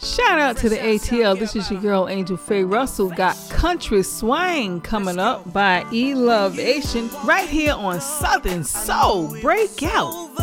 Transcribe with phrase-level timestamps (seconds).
[0.00, 1.36] Shout out to the ATL.
[1.36, 3.10] This is your girl Angel Faye Russell.
[3.10, 10.37] Got Country Swang coming up by Elevation right here on Southern Soul Breakout.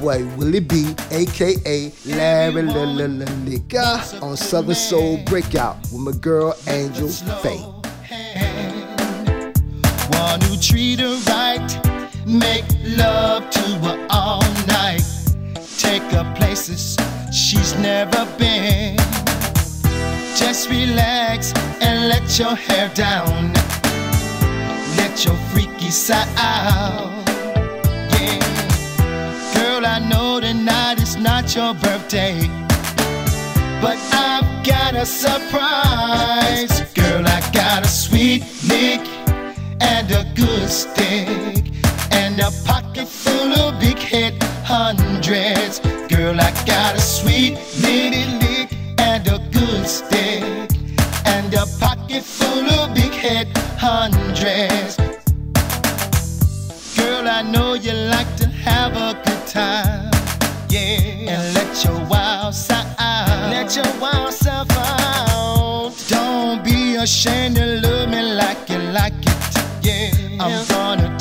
[0.00, 3.06] boy Willie B, aka Larry Lilla
[3.44, 7.60] Nigga, on Southern Soul Breakout with my girl Angel Faye.
[10.18, 11.70] One who treat her right,
[12.26, 12.64] make
[12.96, 15.04] love to her all night,
[15.76, 16.96] take her places
[17.32, 18.96] she's never been.
[20.36, 21.52] Just relax
[21.82, 23.52] and let your hair down,
[24.96, 27.19] let your freaky side out.
[44.70, 45.80] hundreds.
[46.08, 50.44] Girl, I got a sweet little lick and a good stick
[51.26, 53.48] and a pocket full of big head
[53.86, 54.96] hundreds.
[56.96, 60.10] Girl, I know you like to have a good time.
[60.68, 63.50] Yeah, and let your wild side out.
[63.50, 65.92] Let your wild self out.
[66.06, 69.40] Don't be ashamed to love me like you like it.
[69.82, 71.18] Yeah, I'm gonna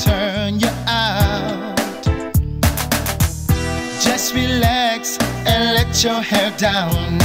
[6.00, 7.18] Let your hair down.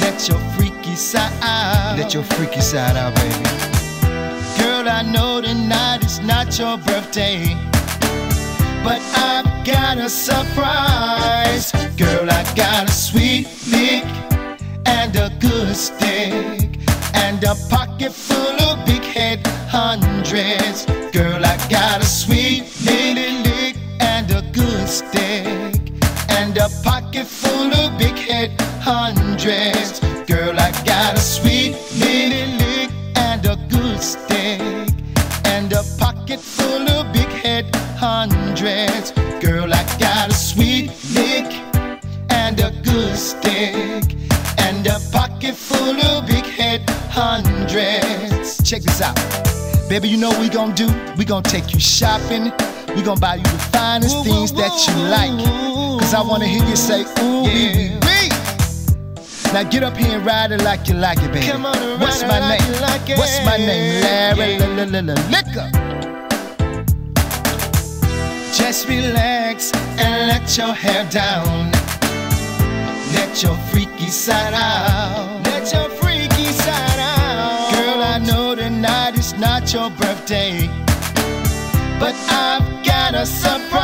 [0.00, 1.96] Let your freaky side out.
[1.96, 3.44] Let your freaky side out, baby.
[4.58, 7.54] Girl, I know tonight is not your birthday.
[8.82, 11.70] But I've got a surprise.
[11.96, 14.04] Girl, I got a sweet lick
[14.86, 16.80] and a good stick
[17.14, 20.86] and a pocket full of big head hundreds.
[21.12, 25.47] Girl, I got a sweet lick and a good stick.
[29.38, 30.02] dressed.
[30.26, 34.60] Girl, I got a sweet little lick and a good stick
[35.44, 39.12] and a pocket full of big head hundreds.
[39.40, 41.46] Girl, I got a sweet lick
[42.30, 44.16] and a good stick
[44.58, 48.62] and a pocket full of big head hundreds.
[48.68, 49.16] Check this out.
[49.88, 50.88] Baby, you know we gon' do?
[51.16, 52.52] We gon' take you shopping.
[52.94, 56.00] We gon' buy you the finest ooh, things ooh, that you like.
[56.00, 58.07] Cause I wanna hear you say, ooh, yeah.
[59.52, 61.46] Now get up here and ride it like you like it, baby.
[61.46, 62.80] Come on and What's my like name?
[62.82, 63.08] like.
[63.18, 64.02] What's my name?
[64.02, 65.14] Larry Yeah.
[65.34, 65.70] Liquor.
[68.52, 71.70] Just relax and let your hair down.
[73.14, 75.42] Let your freaky side out.
[75.44, 77.72] Let your freaky side out.
[77.72, 80.68] Girl, I know tonight is not your birthday.
[81.98, 83.77] But I've got a surprise.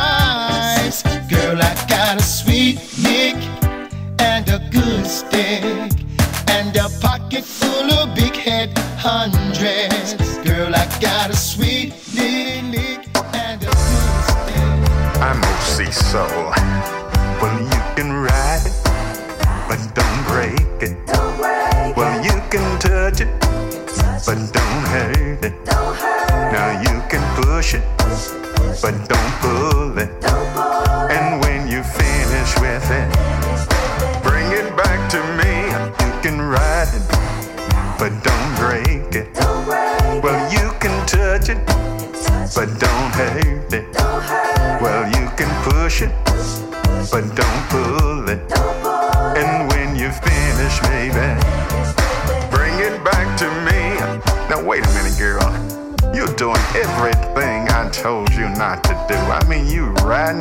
[16.15, 17.04] Soul.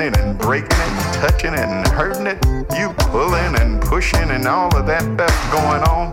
[0.00, 2.38] It and breaking it touching it and hurting it.
[2.78, 6.12] You pulling and pushing and all of that stuff going on.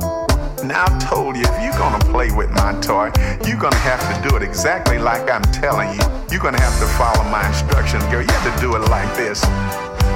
[0.65, 3.11] Now I told you, if you're gonna play with my toy,
[3.45, 6.03] you're gonna have to do it exactly like I'm telling you.
[6.31, 8.21] You're gonna have to follow my instructions, girl.
[8.21, 9.43] You have to do it like this.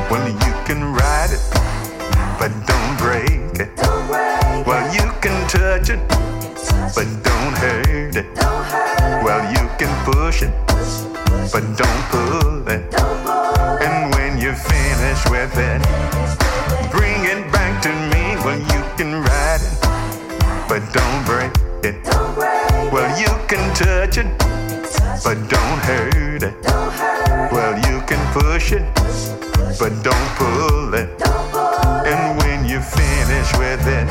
[0.10, 1.44] Well, you can ride it,
[2.40, 3.72] but don't break it.
[4.66, 6.00] Well, you can touch it,
[6.96, 8.28] but don't hurt it.
[9.26, 10.54] Well, you can push it,
[11.52, 12.85] but don't pull it.
[15.36, 15.82] And when you finish with it,
[16.92, 18.36] bring it back to me.
[18.44, 19.76] Well, you can ride it,
[20.68, 21.52] but don't break
[21.84, 21.96] it.
[22.92, 24.28] Well, you can touch it,
[25.24, 26.56] but don't hurt it.
[27.52, 28.86] Well, you can push it,
[29.80, 31.10] but don't pull it.
[32.08, 34.08] And when you finish with it,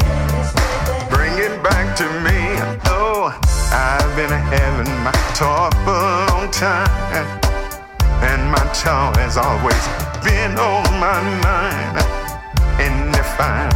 [1.11, 2.59] bring it back to me.
[2.87, 3.33] Oh,
[3.73, 7.27] I've been having my toy for a long time,
[8.23, 11.97] and my toy has always been on my mind.
[12.81, 13.71] And if I'm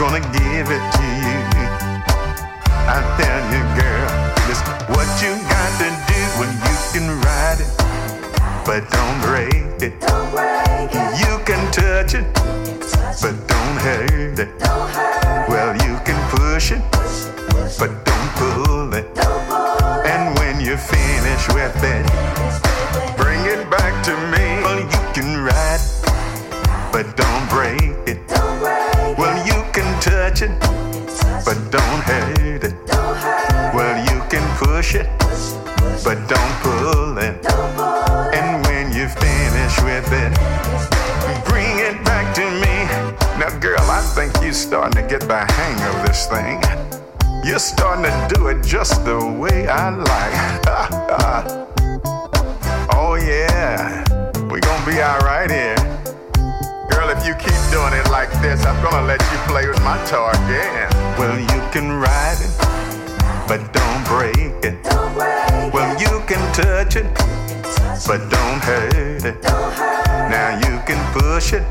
[0.00, 1.40] gonna give it to you,
[2.88, 4.08] I tell you, girl,
[4.48, 7.72] this what you got to do when you can ride it,
[8.64, 9.94] but don't break it.
[11.22, 12.26] You can touch it,
[13.20, 14.50] but don't hurt it.
[15.48, 16.82] Well, you can push it,
[17.78, 19.06] but don't pull it.
[20.06, 22.06] And when you finish with it,
[23.16, 24.45] bring it back to me.
[44.56, 46.58] Starting to get the hang of this thing.
[47.44, 50.06] You're starting to do it just the way I like.
[52.96, 54.02] oh, yeah.
[54.48, 55.76] We're gonna be alright here.
[56.88, 60.02] Girl, if you keep doing it like this, I'm gonna let you play with my
[60.06, 60.88] toy again.
[61.18, 62.56] Well, you can ride it,
[63.46, 64.82] but don't break it.
[65.70, 67.04] Well, you can touch it,
[68.06, 69.42] but don't hurt it.
[70.32, 71.62] Now you can push it,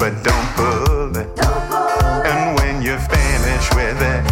[0.00, 1.28] but don't pull it.
[1.44, 1.83] And when
[2.94, 4.22] you finish with it,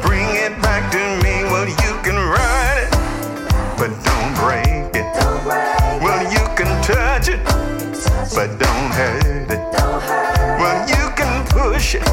[0.00, 1.42] bring it back to me.
[1.50, 2.90] Well, you can ride it,
[3.76, 5.06] but don't break it.
[6.00, 7.42] Well, you can touch it,
[8.32, 9.58] but don't hurt it.
[10.60, 12.04] Well, you can push it,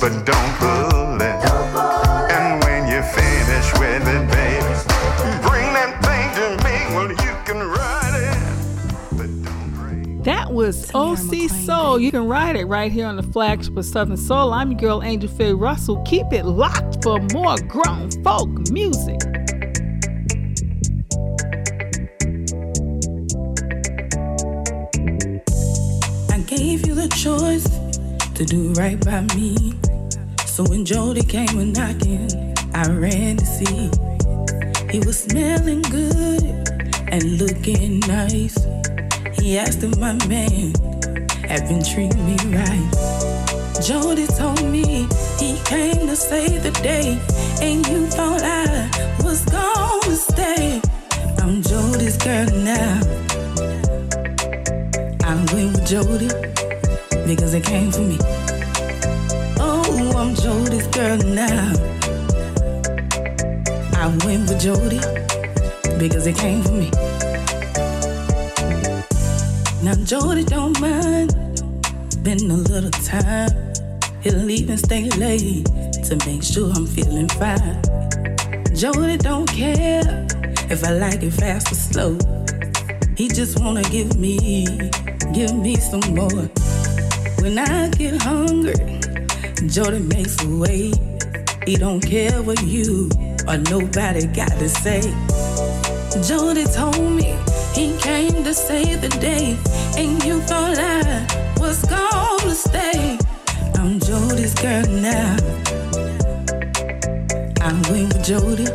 [0.00, 1.29] but don't pull it.
[10.72, 10.90] Break.
[10.94, 11.98] Oh, that OC Soul.
[11.98, 14.52] You can ride it right here on the flagship of Southern Soul.
[14.52, 16.02] I'm your girl Angel Faye Russell.
[16.02, 19.20] Keep it locked for more grown folk music.
[26.30, 27.68] I gave you the choice
[28.34, 29.74] to do right by me.
[30.46, 32.28] So when Jody came a knocking,
[32.74, 33.90] I ran to see.
[34.90, 36.42] He was smelling good
[37.12, 38.58] and looking nice.
[39.40, 40.74] He asked if my man
[41.48, 42.90] have been treating me right.
[43.82, 47.18] Jody told me he came to save the day,
[47.62, 48.90] and you thought I
[49.24, 50.80] was gonna stay.
[51.38, 53.00] I'm Jody's girl now.
[55.24, 56.28] I went with Jody
[57.26, 58.18] because it came for me.
[59.58, 61.72] Oh, I'm Jody's girl now.
[63.96, 65.00] I went with Jody
[65.98, 66.90] because it came for me.
[69.82, 71.30] Now Jody don't mind
[72.10, 73.50] spend a little time.
[74.20, 75.64] He'll even stay late
[76.04, 77.80] to make sure I'm feeling fine.
[78.74, 80.26] Jody don't care
[80.68, 82.18] if I like it fast or slow.
[83.16, 84.66] He just wanna give me,
[85.32, 86.44] give me some more.
[87.40, 89.00] When I get hungry,
[89.66, 90.92] Jody makes a way.
[91.64, 93.08] He don't care what you
[93.48, 95.00] or nobody got to say.
[96.22, 97.39] Jody told me
[97.80, 99.56] he came to save the day,
[99.96, 101.24] and you thought I
[101.58, 103.18] was gonna stay.
[103.74, 105.36] I'm Jody's girl now.
[107.68, 108.68] I went with Jody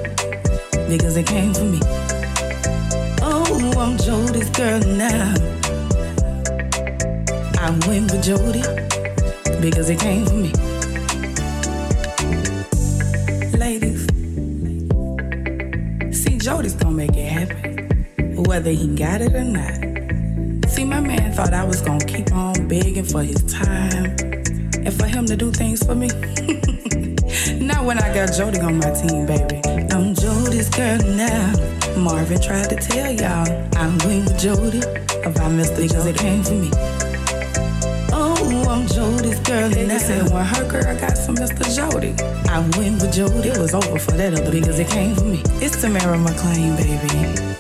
[0.90, 1.80] because it came for me.
[3.22, 5.36] Oh, I'm Jody's girl now.
[7.66, 8.64] I went with Jody
[9.62, 10.75] because it came for me.
[18.46, 20.70] Whether he got it or not.
[20.70, 24.16] See, my man thought I was gonna keep on begging for his time
[24.86, 26.08] and for him to do things for me.
[27.60, 29.62] Not when I got Jody on my team, baby.
[29.92, 31.54] I'm Jody's girl now.
[31.98, 33.48] Marvin tried to tell y'all
[33.78, 34.80] I'm with Jody
[35.24, 35.78] about Mr.
[35.78, 36.70] because it came for me.
[38.12, 39.88] Oh, I'm Jody's girl now.
[39.88, 41.64] They said when her girl got some Mr.
[41.76, 42.14] Jody,
[42.50, 43.50] I went with Jody.
[43.50, 45.42] It was over for that other because it came for me.
[45.62, 47.55] It's Tamara McLean, baby.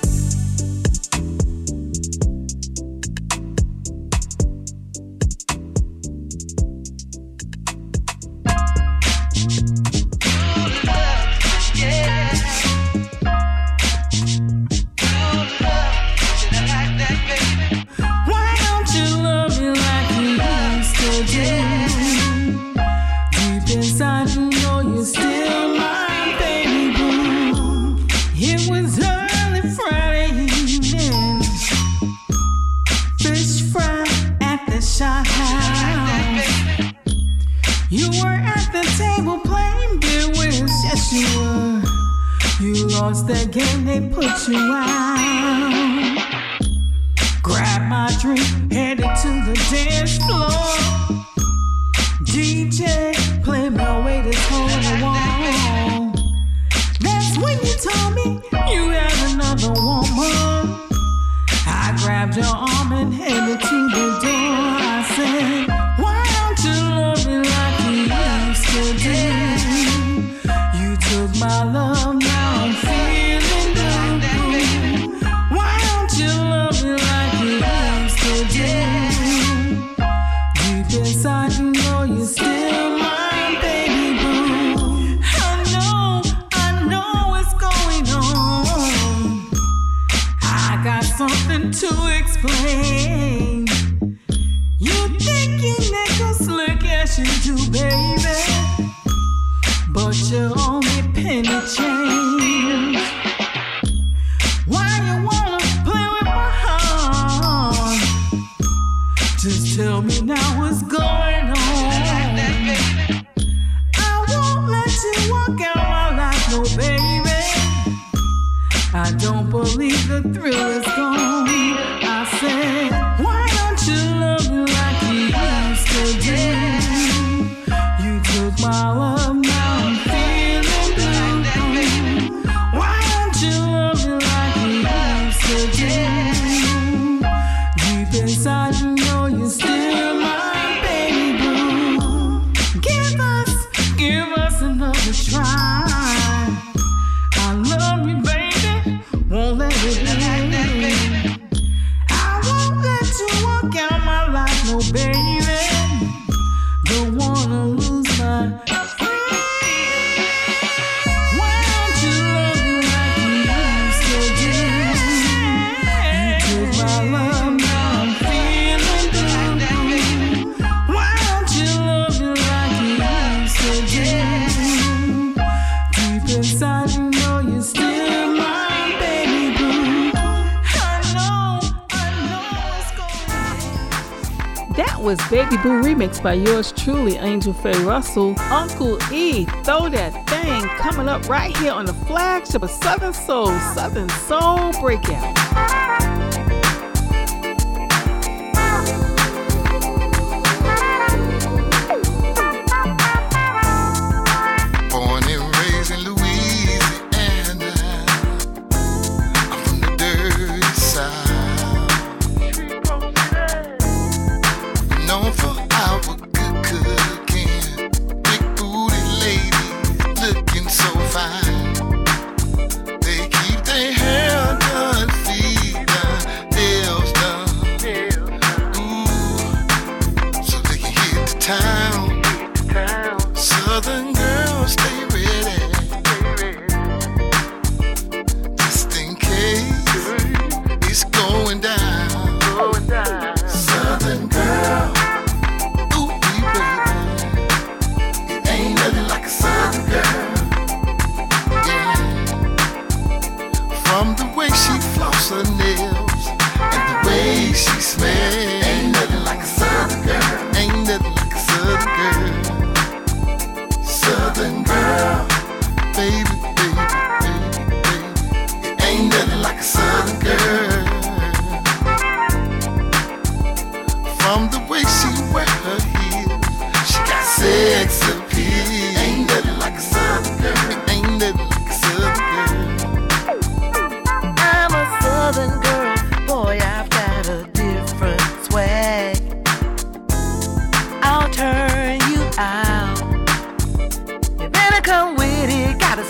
[185.06, 188.34] Was Baby Boo remix by yours truly, Angel Faye Russell.
[188.50, 193.52] Uncle E, throw that thing coming up right here on the flagship of Southern Soul,
[193.76, 195.65] Southern Soul Breakout.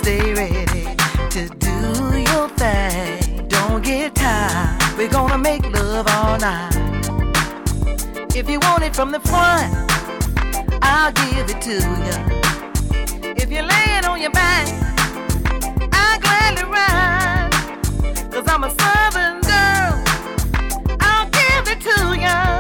[0.02, 0.86] stay ready
[1.30, 1.78] to do
[2.30, 3.48] your thing.
[3.48, 4.98] Don't get tired.
[4.98, 6.76] We're gonna make love all night.
[8.36, 9.74] If you want it from the front,
[10.82, 11.76] I'll give it to
[12.06, 12.18] you.
[13.42, 14.68] If you're laying on your back,
[15.94, 17.52] I'll gladly ride.
[18.32, 19.94] Cause I'm a southern girl.
[21.00, 22.55] I'll give it to you.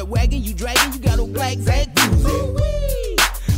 [0.00, 1.88] That wagging you dragging, you got a black Zach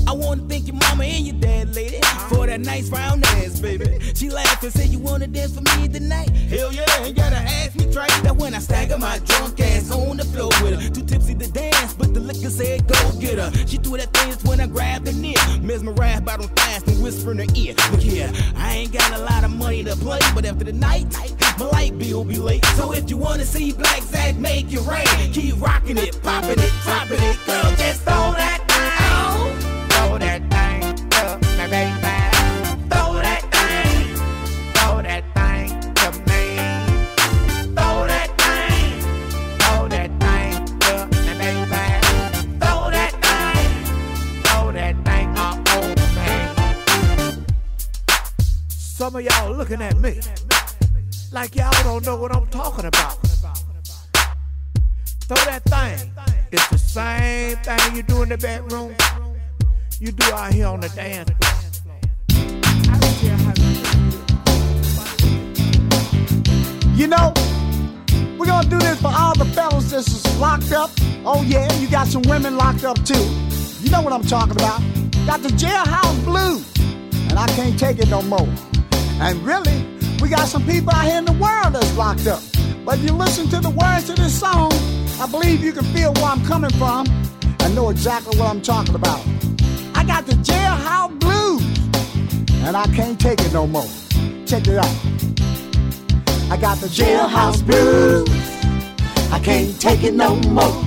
[0.08, 3.98] I wanna thank your mama and your dad, lady, for that nice round ass, baby.
[4.14, 6.28] She laughed and said, You wanna dance for me tonight?
[6.50, 8.20] Hell yeah, ain't gotta ask me twice.
[8.20, 11.50] That when I stagger my drunk ass on the floor with her, too tipsy to
[11.50, 13.50] dance, but the liquor said, Go get her.
[13.66, 17.30] She threw that thing when I grabbed her near, mesmerized by them fast and whisper
[17.30, 17.74] in her ear.
[17.92, 21.06] Look here, I ain't got a lot of money to play, but after the night,
[21.58, 22.64] my light bill be late.
[22.76, 25.06] So if you wanna see Black Zach make it rain,
[86.78, 87.06] from
[87.60, 89.20] and know exactly what I'm talking about.
[89.94, 91.62] I got the jailhouse blues,
[92.64, 93.88] and I can't take it no more.
[94.46, 94.96] Check it out.
[96.50, 98.28] I got the jailhouse blues.
[99.32, 100.84] I can't take it no more.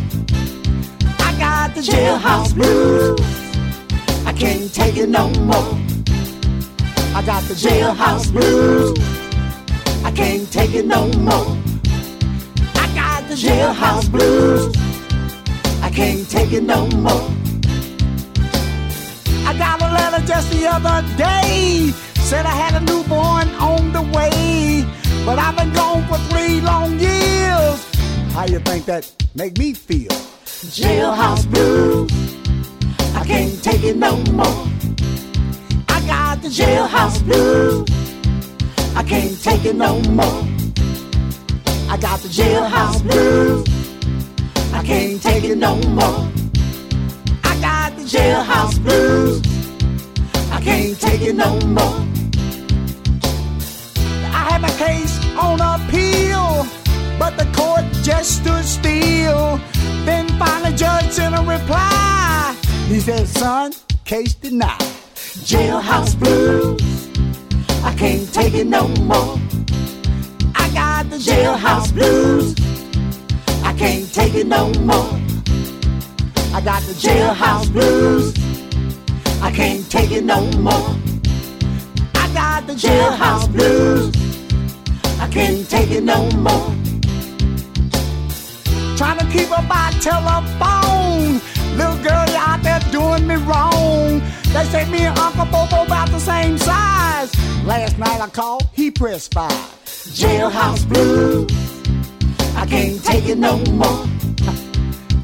[1.20, 3.20] I got the jailhouse blues.
[4.26, 5.80] I can't take it no more.
[7.16, 8.98] I got the jailhouse blues.
[10.04, 11.58] I can't take it no more.
[12.76, 14.85] I got the jailhouse blues.
[15.96, 17.32] Can't take it no more.
[19.48, 21.94] I got a letter just the other day.
[22.16, 24.84] Said I had a newborn on the way.
[25.26, 27.78] But I've been gone for three long years.
[28.34, 30.12] How you think that make me feel?
[30.76, 32.12] Jailhouse blues.
[33.16, 34.68] I can't take it no more.
[35.88, 37.88] I got the jailhouse blues.
[38.98, 40.44] I can't take it no more.
[41.90, 43.75] I got the jailhouse blues.
[44.76, 46.30] I can't take it no more.
[47.44, 49.42] I got the jailhouse blues.
[50.52, 52.00] I can't take it no more.
[54.38, 56.68] I had my case on appeal,
[57.18, 59.60] but the court just stood still.
[60.04, 62.54] Then finally, judge sent a reply.
[62.90, 63.72] He said, "Son,
[64.04, 64.82] case denied.
[65.50, 66.82] Jailhouse blues.
[67.82, 69.40] I can't take it no more.
[70.54, 72.56] I got the jailhouse blues.
[73.76, 75.20] I can't take it no more.
[76.56, 78.34] I got the jailhouse blues.
[79.42, 80.96] I can't take it no more.
[82.16, 84.16] I got the jailhouse blues.
[85.20, 86.74] I can't take it no more.
[88.96, 91.42] Trying to keep up by telephone.
[91.76, 94.22] Little girl out there doing me wrong.
[94.54, 97.36] They say me and Uncle Bobo about the same size.
[97.66, 99.52] Last night I called, he pressed five.
[99.84, 101.65] Jailhouse blues.
[102.66, 104.08] I can't take it no more.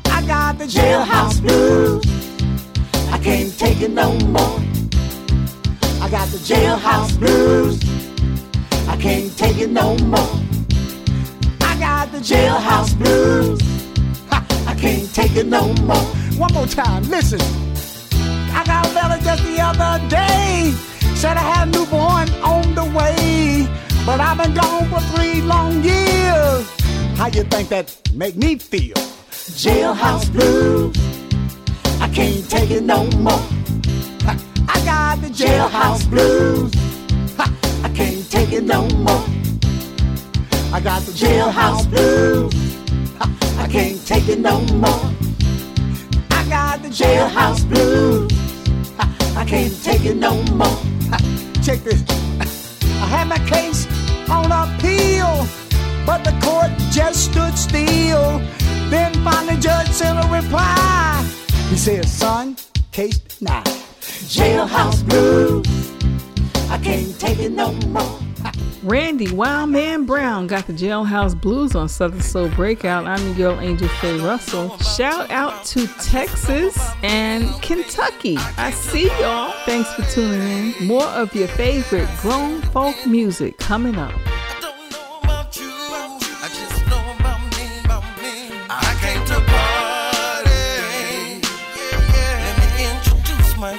[0.06, 2.06] I got the jailhouse blues.
[3.12, 4.60] I can't take it no more.
[6.00, 7.82] I got the jailhouse blues.
[8.88, 10.40] I can't take it no more.
[11.62, 13.60] I got the jailhouse blues.
[14.30, 16.06] Ha, I can't take it no more.
[16.38, 17.42] One more time, listen.
[18.54, 20.74] I got a letter just the other day.
[21.16, 23.68] Said I had a newborn on the way.
[24.06, 26.81] But I've been gone for three long years.
[27.22, 28.96] How you think that make me feel?
[29.54, 30.98] Jailhouse blues.
[32.02, 33.46] I can't take it no more.
[34.68, 36.74] I got the jailhouse blues.
[37.38, 39.24] I can't take it no more.
[40.74, 42.56] I got the jailhouse blues.
[43.60, 45.06] I can't take it no more.
[46.32, 48.32] I got the jailhouse blues.
[49.38, 50.80] I can't take it no more.
[51.62, 52.04] Check this.
[53.00, 53.86] I had my case
[54.28, 55.61] on appeal
[56.06, 58.40] but the court just stood still.
[58.90, 61.26] Then finally, Judge sent a reply.
[61.70, 62.58] He said, Son,
[62.92, 63.64] case now.
[64.28, 65.66] Jailhouse blues.
[66.70, 68.20] I can't take it no more.
[68.84, 73.06] Randy Wildman Brown got the Jailhouse Blues on Southern Soul Breakout.
[73.06, 74.76] I'm your girl Angel Faye Russell.
[74.80, 78.38] Shout out to Texas and Kentucky.
[78.58, 79.54] I see y'all.
[79.66, 80.88] Thanks for tuning in.
[80.88, 84.20] More of your favorite grown folk music coming up.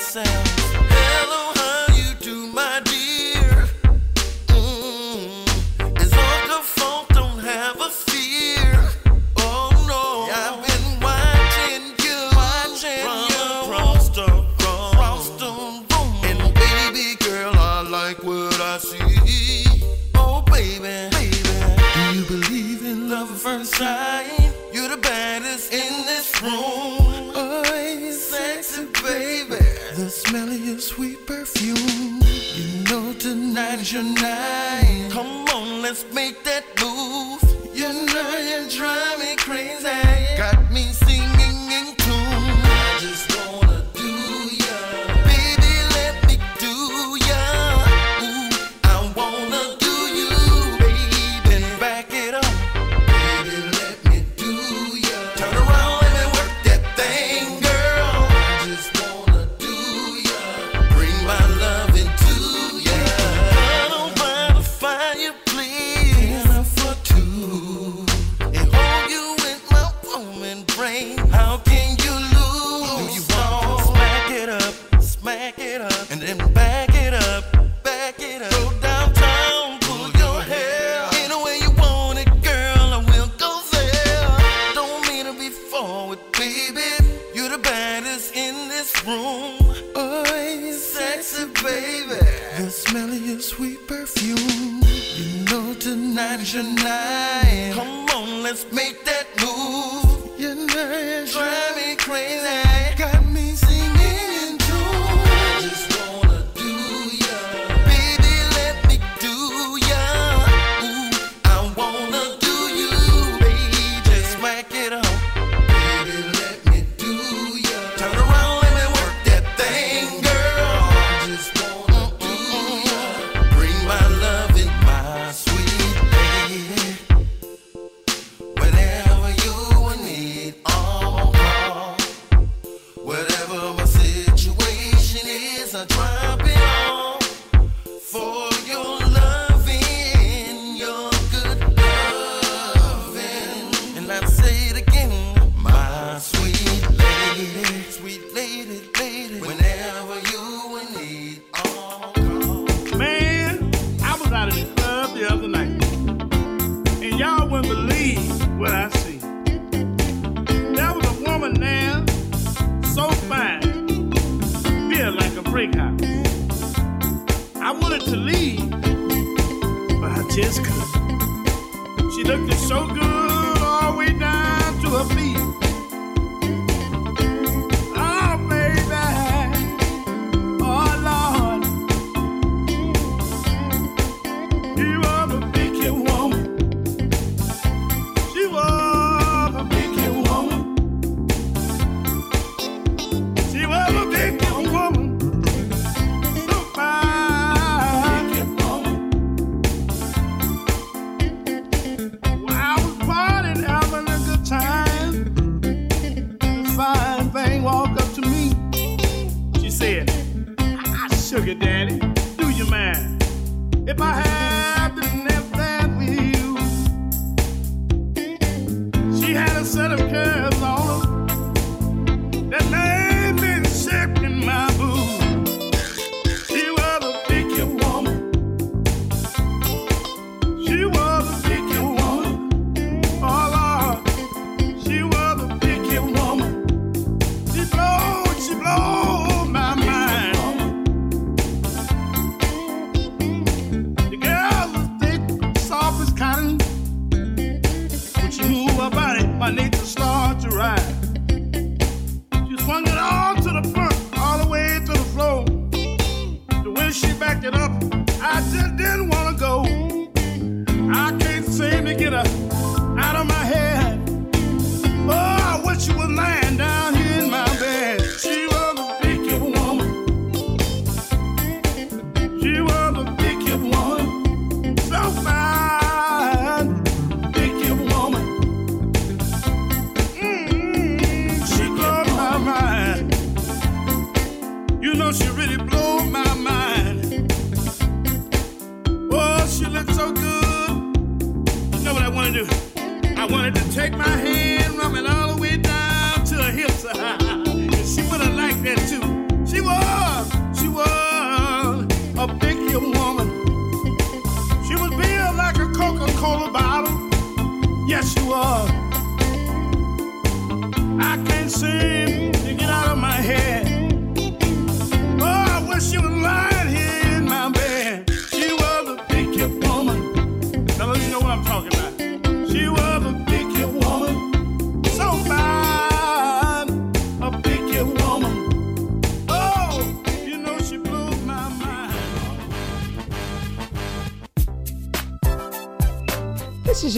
[0.02, 0.61] myself.
[30.80, 32.20] sweet perfume.
[32.54, 35.08] You know tonight's your night.
[35.10, 37.42] Come on, let's make that move.
[37.74, 39.36] You know you drive me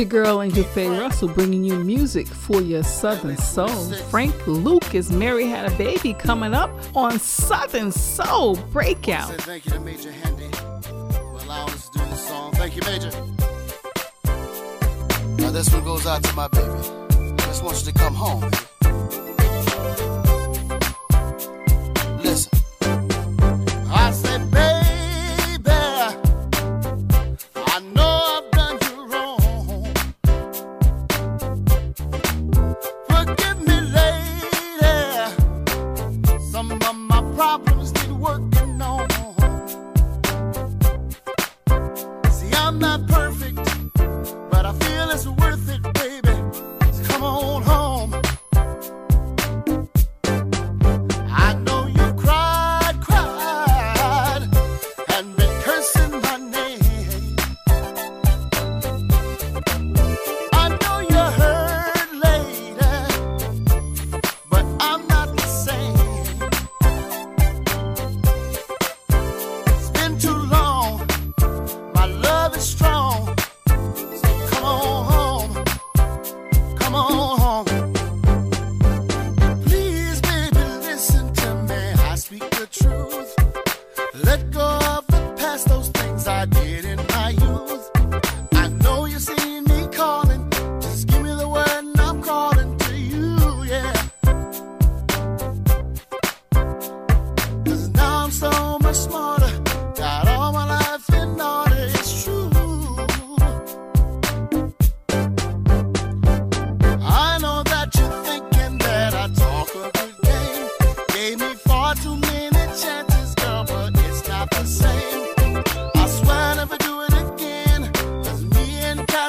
[0.04, 3.92] your girl Angel Faye Russell bringing you music for your Southern Soul.
[4.10, 9.32] Frank Lucas, Mary Had a Baby coming up on Southern Soul Breakout.
[9.42, 10.50] Thank you to Major Handy
[10.82, 12.52] for allowing us to do this song.
[12.52, 13.10] Thank you, Major.
[15.38, 16.66] Now this one goes out to my baby.
[16.66, 18.50] I just want you to come home.
[18.50, 20.33] Baby.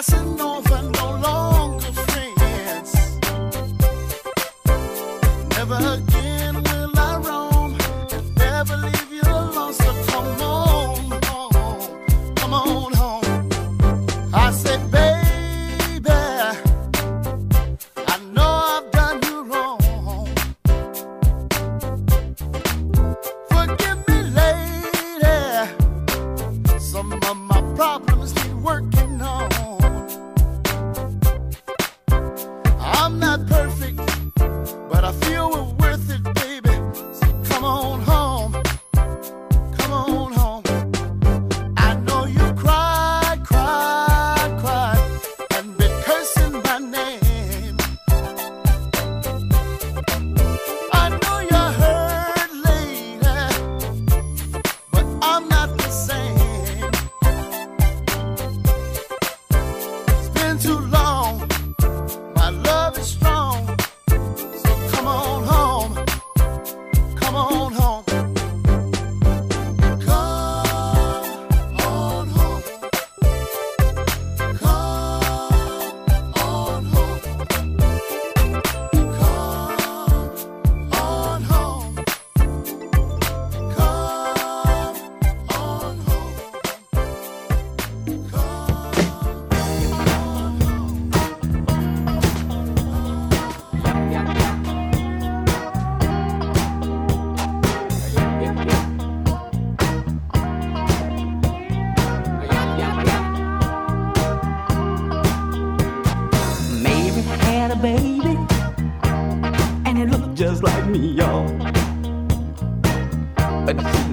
[0.05, 0.54] pasando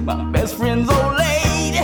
[0.03, 1.79] my best friend's old lady.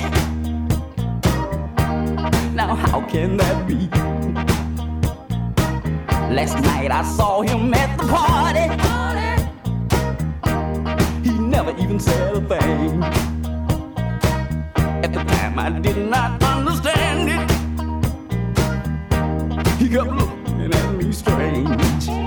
[2.53, 3.87] Now, how can that be?
[6.35, 8.67] Last night I saw him at the party.
[11.23, 13.03] He never even said a thing.
[15.03, 17.49] At the time I did not understand it.
[19.79, 22.18] He kept looking at me strange.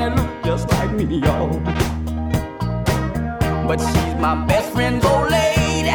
[0.00, 1.60] and look just like me, y'all.
[3.68, 5.90] But she's my best friend's old lady.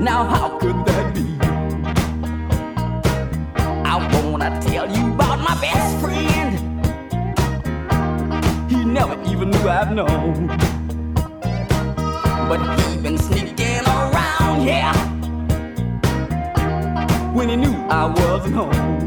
[0.00, 1.26] Now how could that be?
[3.92, 6.50] I wanna tell you about my best friend.
[8.70, 10.48] He never even knew I've known.
[12.48, 14.92] But he been sneaking around, yeah.
[17.32, 19.03] When he knew I wasn't home.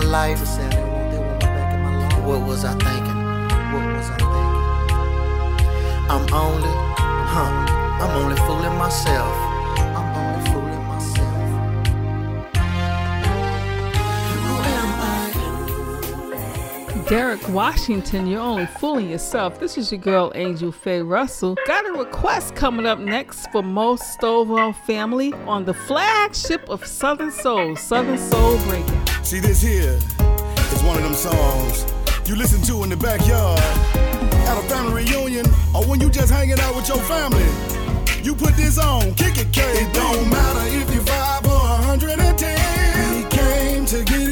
[0.00, 0.44] My life.
[0.46, 2.24] Say I didn't want that woman back in my life.
[2.24, 3.18] What was I thinking?
[3.72, 4.30] What was I thinking?
[6.10, 6.74] I'm only,
[7.34, 7.66] huh?
[8.00, 9.34] I'm only fooling myself.
[9.96, 11.34] I'm only fooling myself.
[14.44, 14.90] Who am
[17.04, 17.08] I?
[17.08, 19.60] Derek Washington, you're only fooling yourself.
[19.60, 21.56] This is your girl Angel Faye Russell.
[21.66, 27.30] Got a request coming up next for most Stovall family on the flagship of Southern
[27.30, 28.99] Soul, Southern Soul Breakout.
[29.22, 29.98] See, this here
[30.72, 31.86] is one of them songs
[32.26, 36.60] you listen to in the backyard at a family reunion or when you just hanging
[36.60, 37.46] out with your family.
[38.22, 39.62] You put this on, kick it, K.
[39.62, 43.16] It don't matter if you're five or a hundred and ten.
[43.16, 44.29] He came to get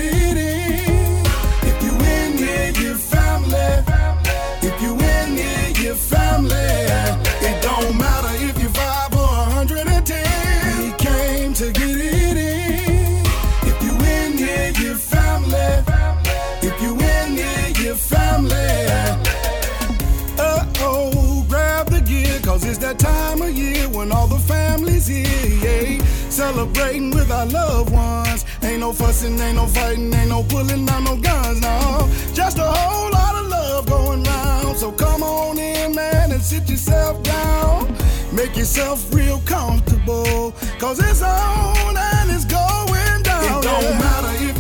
[26.38, 28.44] Celebrating with our loved ones.
[28.62, 32.08] Ain't no fussing, ain't no fighting, ain't no pulling out no guns, no.
[32.32, 34.76] Just a whole lot of love going round.
[34.76, 37.92] So come on in, man, and sit yourself down.
[38.30, 43.58] Make yourself real comfortable, cause it's on and it's going down.
[43.58, 43.98] It don't yeah.
[43.98, 44.57] matter if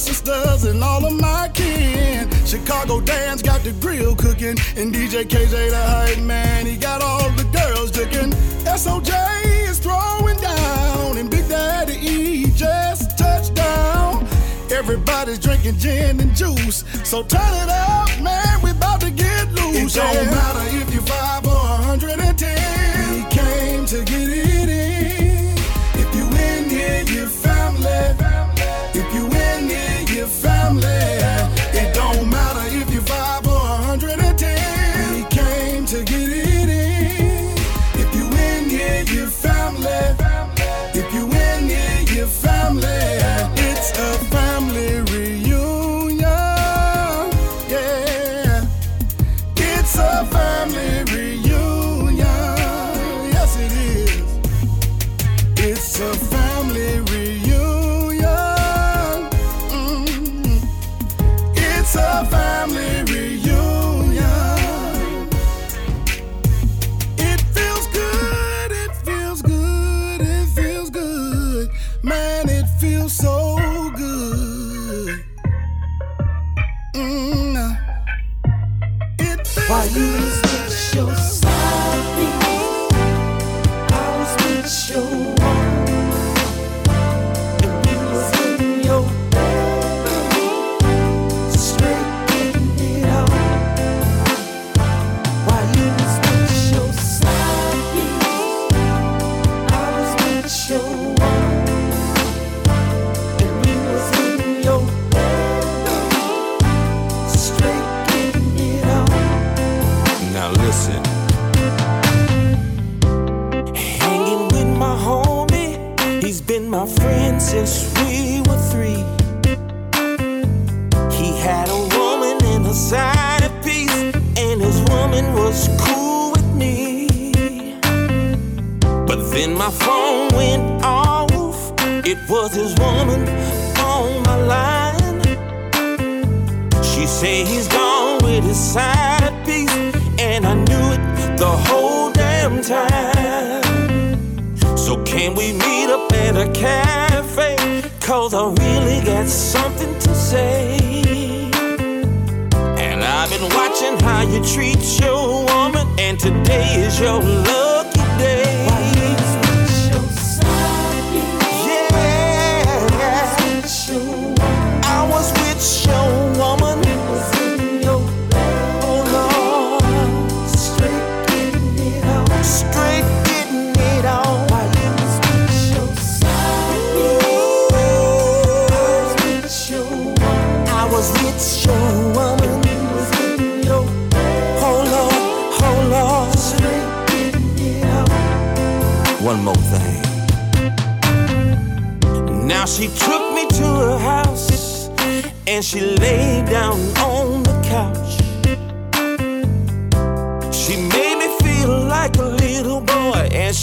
[0.00, 2.28] sisters, and all of my kin.
[2.46, 7.28] Chicago Dan's got the grill cooking, and DJ KJ the hype man, he got all
[7.30, 8.32] the girls looking.
[8.64, 9.12] SOJ
[9.68, 14.26] is throwing down, and Big Daddy E just touched down.
[14.72, 18.62] Everybody's drinking gin and juice, so turn it up, man.
[18.62, 19.96] We about to get loose.
[19.96, 21.50] It don't matter if you're five or
[21.88, 23.14] hundred and ten.
[23.14, 24.29] He came to get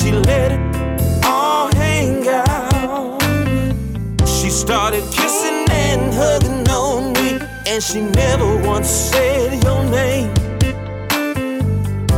[0.08, 3.22] she let it all hang out.
[4.26, 10.34] She started kissing and hugging on me, and she never once said your name.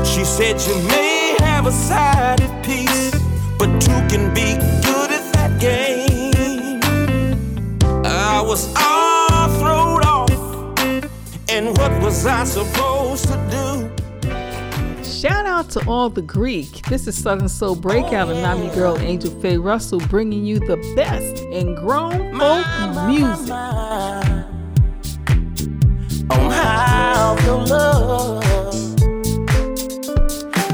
[0.05, 3.11] She said you may have a side of peace,
[3.57, 4.49] but two can be
[4.87, 6.81] good at that game.
[8.05, 10.31] I was all thrown off,
[11.49, 13.78] and what was I supposed to do?
[15.20, 16.88] Shout out to all the Greek.
[16.88, 20.78] This is Southern Soul Breakout and I'm your girl Angel Faye Russell bringing you the
[20.95, 22.65] best in grown folk
[23.05, 23.49] music.
[26.32, 27.36] How
[27.67, 28.41] love.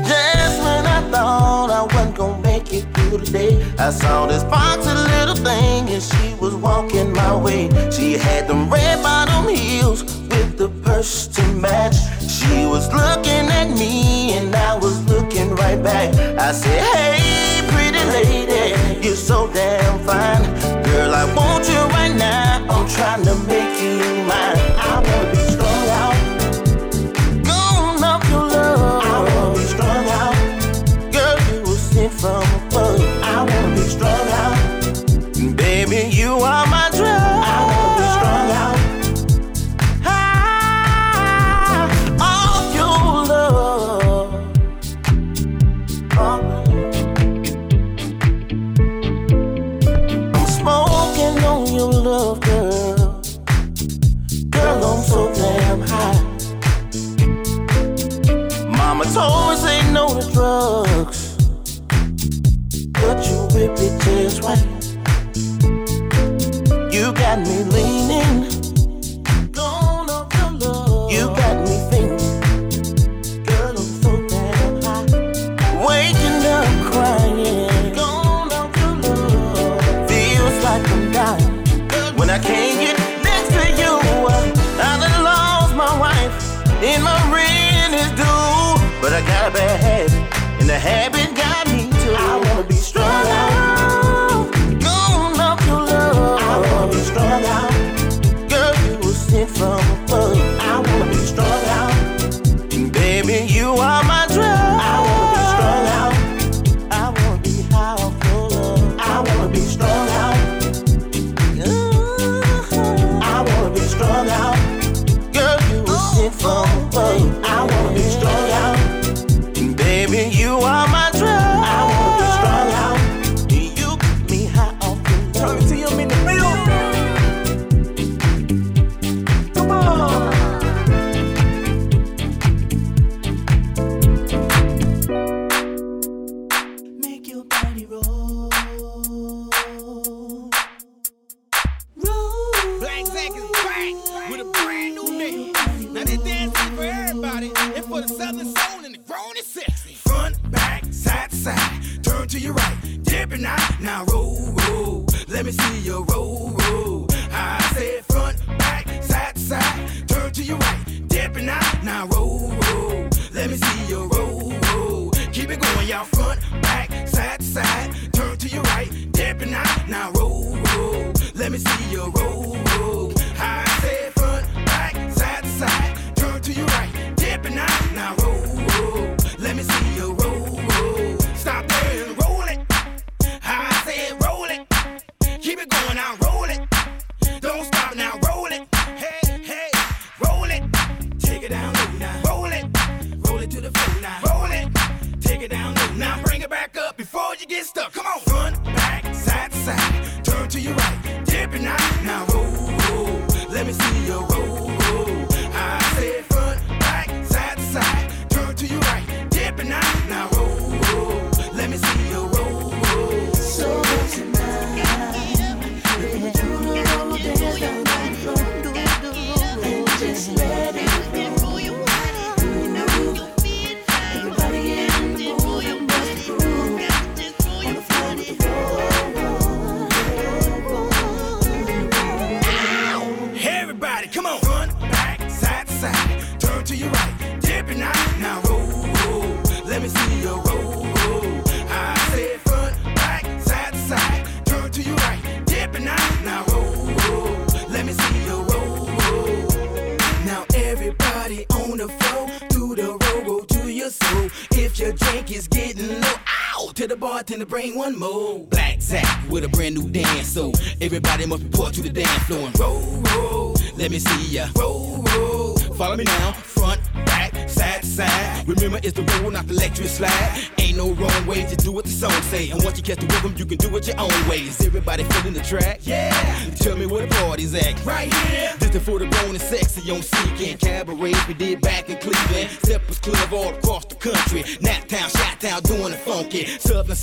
[0.08, 4.91] Just when I thought I wasn't gonna make it through today, I saw this foxy
[4.91, 7.68] little thing and she was walking my way.
[7.89, 10.14] She had them red bottom heels
[10.58, 11.95] the purse to match.
[12.22, 16.14] She was looking at me and I was looking right back.
[16.39, 20.43] I said, Hey, pretty lady, you're so damn fine.
[20.84, 22.66] Girl, I want you right now.
[22.70, 24.64] I'm trying to make you mine.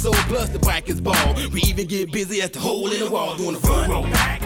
[0.02, 1.36] so plus the bike is bald.
[1.52, 4.41] We even get busy at the hole in the wall doing the front row back.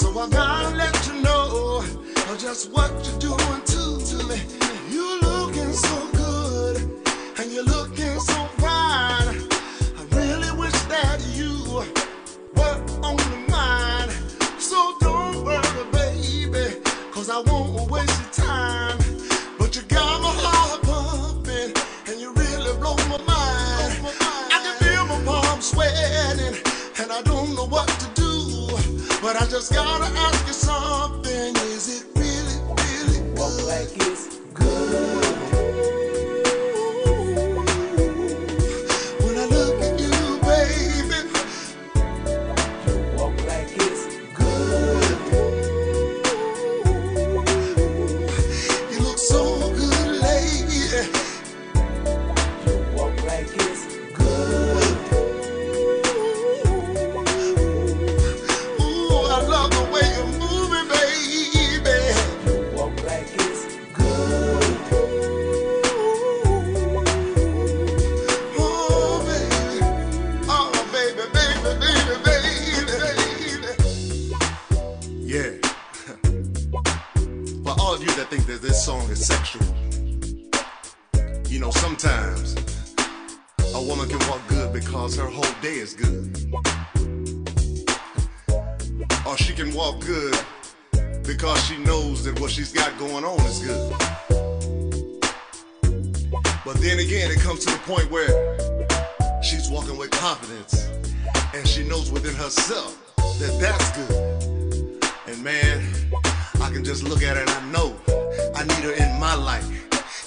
[0.00, 1.84] So I gotta let you know
[2.38, 4.40] just what you're doing to to me.
[4.88, 6.76] You're looking so good,
[7.38, 8.49] and you're looking so
[29.50, 31.56] just gotta ask you something.
[31.74, 33.38] Is it really, really good?
[33.38, 35.19] What like it's good?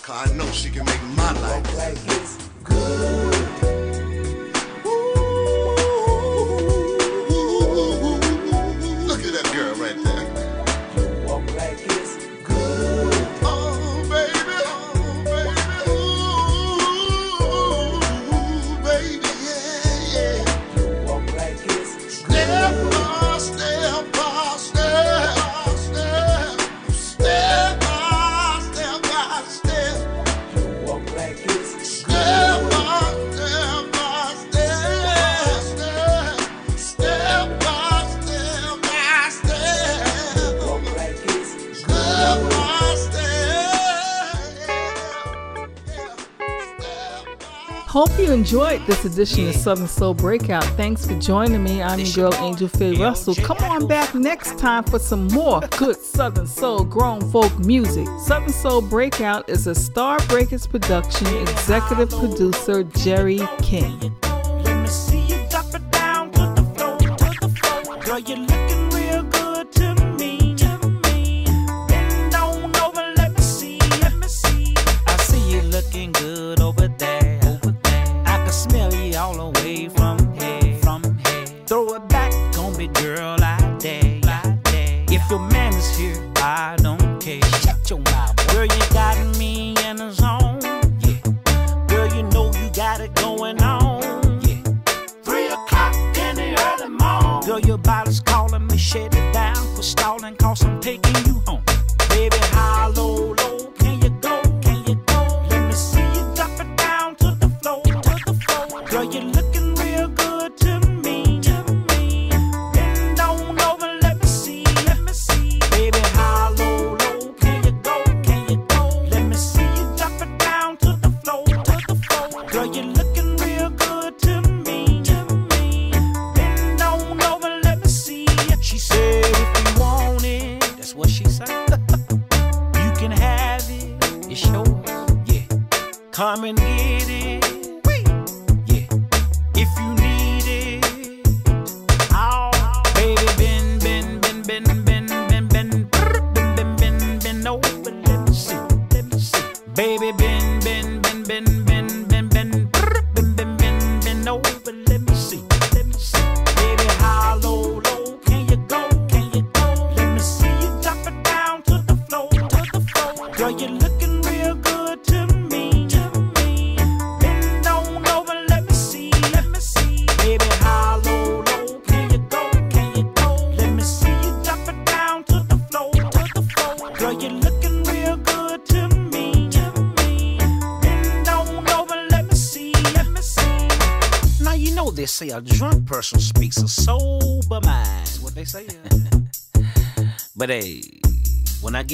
[0.03, 1.63] Cause I know she can make my life
[2.65, 3.32] good.
[48.43, 50.65] enjoyed this edition of Southern Soul Breakout.
[50.75, 51.81] Thanks for joining me.
[51.81, 53.35] I'm your girl Angel Faye Russell.
[53.35, 58.05] Come on back next time for some more good Southern Soul grown folk music.
[58.25, 64.13] Southern Soul Breakout is a Star Breakers production, executive producer Jerry King.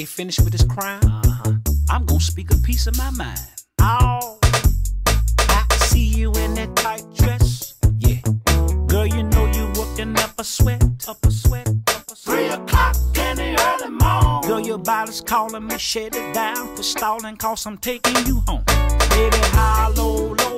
[0.00, 1.52] get finished with this crime, uh-huh.
[1.90, 3.38] I'm gonna speak a piece of my mind.
[3.82, 4.38] Oh,
[5.36, 7.74] I see you in that tight dress.
[7.98, 8.22] Yeah,
[8.86, 12.36] girl, you know you're working up a sweat, up a sweat, up a sweat.
[12.38, 14.48] Three o'clock in the early morning.
[14.48, 18.64] Girl, your body's calling me, shut it down for stalling, cause I'm taking you home.
[19.10, 20.49] Baby, how low, low